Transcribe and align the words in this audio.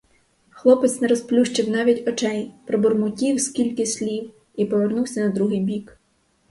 Хлопець 0.49 1.01
не 1.01 1.07
розплющив 1.07 1.69
навіть 1.69 2.07
очей, 2.07 2.51
пробурмотів 2.65 3.41
скільки 3.41 3.85
слів 3.85 4.31
і 4.55 4.65
повернувся 4.65 5.19
на 5.19 5.29
другий 5.29 5.59
бік. 5.59 5.97